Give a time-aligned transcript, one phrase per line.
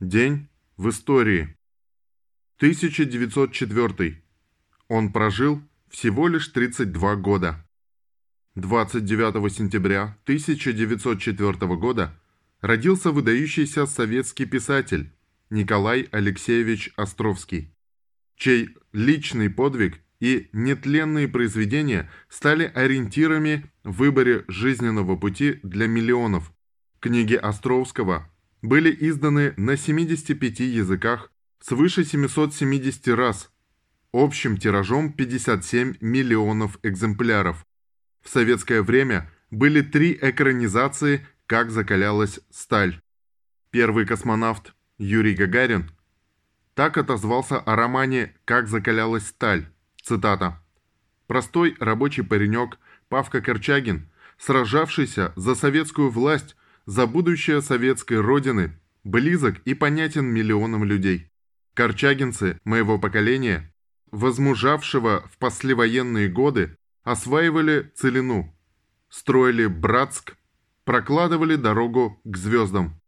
[0.00, 1.56] День в истории.
[2.56, 4.22] 1904.
[4.88, 7.64] Он прожил всего лишь 32 года.
[8.56, 12.12] 29 сентября 1904 года
[12.60, 15.12] родился выдающийся советский писатель
[15.48, 17.72] Николай Алексеевич Островский,
[18.34, 26.52] чей личный подвиг и нетленные произведения стали ориентирами в выборе жизненного пути для миллионов.
[26.98, 28.28] Книги Островского
[28.64, 33.50] были изданы на 75 языках свыше 770 раз,
[34.10, 37.66] общим тиражом 57 миллионов экземпляров.
[38.22, 42.98] В советское время были три экранизации «Как закалялась сталь».
[43.70, 45.90] Первый космонавт Юрий Гагарин
[46.74, 49.66] так отозвался о романе «Как закалялась сталь».
[50.02, 50.58] Цитата.
[51.26, 52.78] «Простой рабочий паренек
[53.10, 61.30] Павка Корчагин, сражавшийся за советскую власть, за будущее советской родины, близок и понятен миллионам людей.
[61.74, 63.72] Корчагинцы моего поколения,
[64.10, 68.54] возмужавшего в послевоенные годы, осваивали целину,
[69.08, 70.36] строили Братск,
[70.84, 73.00] прокладывали дорогу к звездам.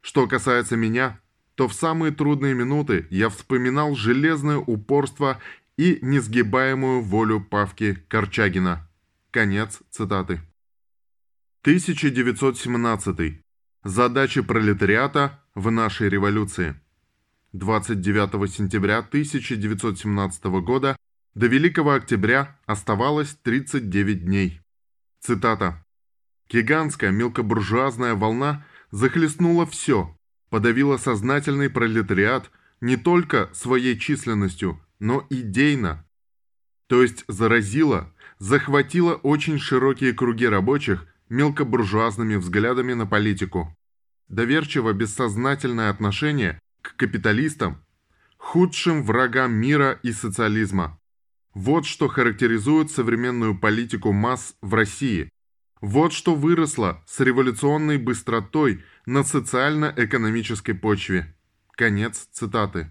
[0.00, 1.20] Что касается меня,
[1.54, 5.40] то в самые трудные минуты я вспоминал железное упорство
[5.76, 8.88] и несгибаемую волю Павки Корчагина.
[9.30, 10.40] Конец цитаты.
[11.68, 13.42] 1917.
[13.84, 16.80] Задачи пролетариата в нашей революции.
[17.52, 20.96] 29 сентября 1917 года
[21.34, 24.62] до Великого Октября оставалось 39 дней.
[25.20, 25.84] Цитата.
[26.48, 30.16] «Гигантская мелкобуржуазная волна захлестнула все,
[30.48, 36.06] подавила сознательный пролетариат не только своей численностью, но идейно,
[36.86, 43.74] то есть заразила, захватила очень широкие круги рабочих мелкобуржуазными взглядами на политику.
[44.28, 47.82] Доверчиво бессознательное отношение к капиталистам,
[48.36, 50.98] худшим врагам мира и социализма.
[51.54, 55.30] Вот что характеризует современную политику масс в России.
[55.80, 61.34] Вот что выросло с революционной быстротой на социально-экономической почве.
[61.72, 62.90] Конец цитаты.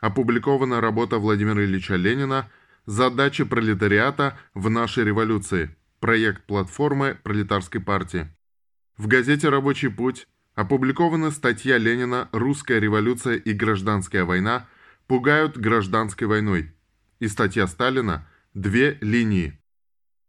[0.00, 2.50] Опубликована работа Владимира Ильича Ленина
[2.86, 5.76] «Задачи пролетариата в нашей революции.
[6.00, 8.28] Проект платформы пролетарской партии».
[8.96, 14.68] В газете «Рабочий путь» опубликована статья Ленина «Русская революция и гражданская война
[15.06, 16.74] пугают гражданской войной»
[17.18, 19.60] и статья Сталина «Две линии».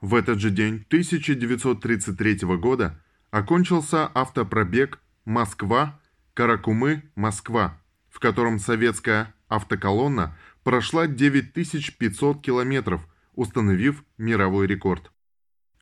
[0.00, 12.42] В этот же день 1933 года окончился автопробег Москва-Каракумы-Москва, в котором советская автоколонна прошла 9500
[12.42, 15.10] километров, установив мировой рекорд.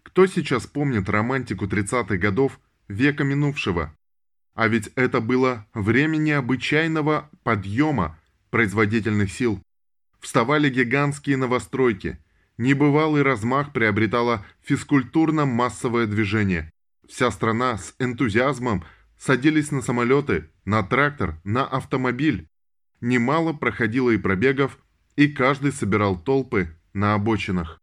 [0.03, 3.97] Кто сейчас помнит романтику 30-х годов века минувшего.
[4.55, 8.19] А ведь это было время необычайного подъема
[8.51, 9.61] производительных сил.
[10.21, 12.19] Вставали гигантские новостройки.
[12.57, 16.73] Небывалый размах приобретало физкультурно-массовое движение.
[17.09, 18.85] Вся страна с энтузиазмом
[19.17, 22.49] садились на самолеты, на трактор, на автомобиль.
[23.01, 24.79] Немало проходило и пробегов,
[25.17, 27.81] и каждый собирал толпы на обочинах.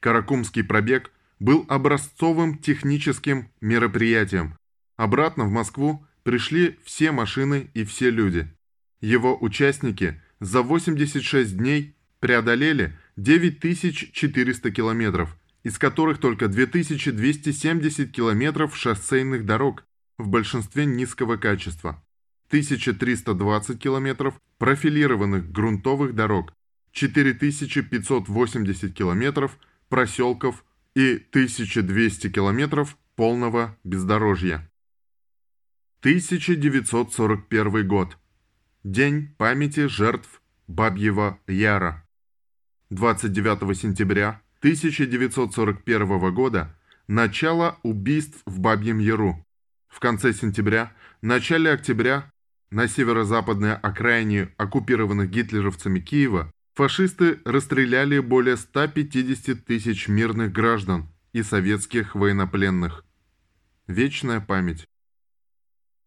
[0.00, 4.56] Каракумский пробег был образцовым техническим мероприятием.
[4.96, 8.52] Обратно в Москву пришли все машины и все люди.
[9.00, 19.84] Его участники за 86 дней преодолели 9400 километров, из которых только 2270 километров шоссейных дорог,
[20.18, 22.02] в большинстве низкого качества,
[22.48, 26.52] 1320 километров профилированных грунтовых дорог,
[26.92, 34.70] 4580 километров проселков и 1200 километров полного бездорожья.
[36.00, 38.16] 1941 год.
[38.88, 42.06] День памяти жертв Бабьего Яра.
[42.90, 46.72] 29 сентября 1941 года
[47.08, 49.44] начало убийств в Бабьем Яру.
[49.88, 52.30] В конце сентября, начале октября
[52.70, 62.14] на северо-западной окраине оккупированных гитлеровцами Киева фашисты расстреляли более 150 тысяч мирных граждан и советских
[62.14, 63.04] военнопленных.
[63.88, 64.86] Вечная память.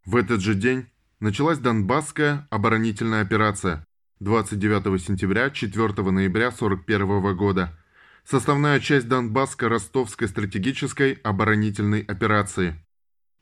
[0.05, 0.87] В этот же день
[1.19, 3.85] началась Донбасская оборонительная операция
[4.21, 7.77] 29 сентября 4 ноября 1941 года.
[8.23, 12.75] Составная часть Донбасско-Ростовской стратегической оборонительной операции.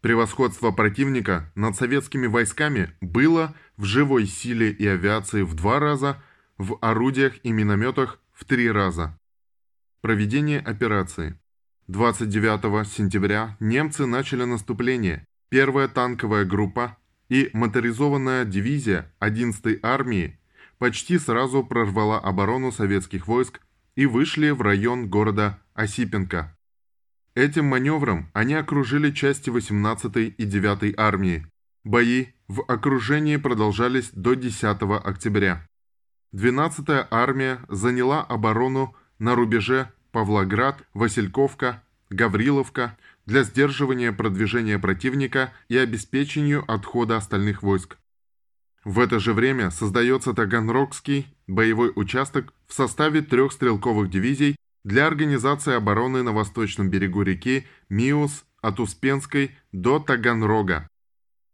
[0.01, 6.21] Превосходство противника над советскими войсками было в живой силе и авиации в два раза,
[6.57, 9.19] в орудиях и минометах в три раза.
[10.01, 11.39] Проведение операции.
[11.88, 15.25] 29 сентября немцы начали наступление.
[15.50, 16.97] Первая танковая группа
[17.29, 20.39] и моторизованная дивизия 11-й армии
[20.77, 23.62] почти сразу прорвала оборону советских войск
[23.95, 26.56] и вышли в район города Осипенко.
[27.35, 31.45] Этим маневром они окружили части 18-й и 9-й армии.
[31.83, 34.63] Бои в окружении продолжались до 10
[35.03, 35.68] октября.
[36.33, 42.97] 12-я армия заняла оборону на рубеже Павлоград, Васильковка, Гавриловка
[43.27, 47.97] для сдерживания продвижения противника и обеспечению отхода остальных войск.
[48.83, 55.74] В это же время создается Таганрогский боевой участок в составе трех стрелковых дивизий для организации
[55.74, 60.88] обороны на восточном берегу реки Миус от Успенской до Таганрога.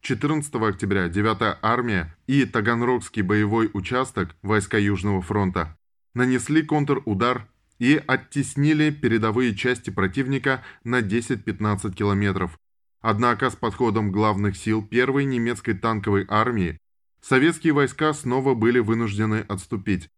[0.01, 5.75] 14 октября 9-я армия и Таганрогский боевой участок войска Южного фронта
[6.13, 7.47] нанесли контрудар
[7.79, 12.59] и оттеснили передовые части противника на 10-15 километров.
[13.01, 16.79] Однако с подходом главных сил первой немецкой танковой армии
[17.21, 20.09] советские войска снова были вынуждены отступить.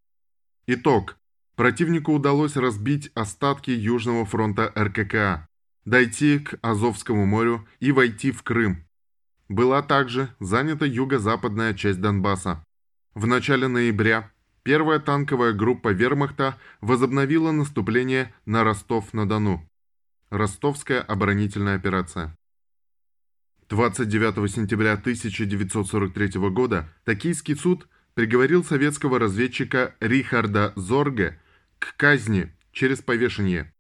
[0.68, 1.18] Итог.
[1.56, 5.48] Противнику удалось разбить остатки Южного фронта РККА,
[5.86, 8.86] дойти к Азовскому морю и войти в Крым.
[9.48, 12.66] Была также занята юго-западная часть Донбасса.
[13.14, 14.32] В начале ноября
[14.66, 19.70] первая танковая группа вермахта возобновила наступление на Ростов-на-Дону.
[20.32, 22.36] Ростовская оборонительная операция.
[23.70, 31.40] 29 сентября 1943 года Токийский суд приговорил советского разведчика Рихарда Зорге
[31.78, 33.72] к казни через повешение.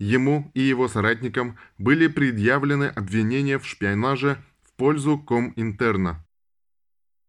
[0.00, 6.26] Ему и его соратникам были предъявлены обвинения в шпионаже в пользу Коминтерна.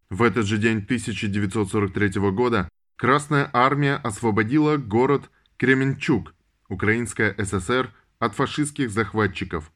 [0.10, 6.34] В этот же день 1943 года Красная армия освободила город Кременчук,
[6.69, 9.72] Украинская ССР, от фашистских захватчиков.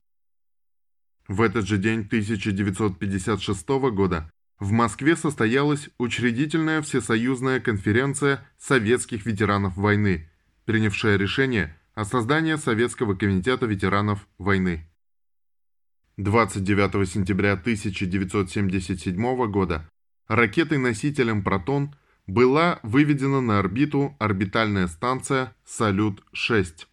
[1.28, 10.30] В этот же день 1956 года в Москве состоялась учредительная всесоюзная конференция советских ветеранов войны,
[10.66, 14.88] принявшая решение о создании Советского комитета ветеранов войны.
[16.18, 19.88] 29 сентября 1977 года
[20.28, 21.94] ракетой-носителем «Протон»
[22.28, 26.86] была выведена на орбиту орбитальная станция «Салют-6».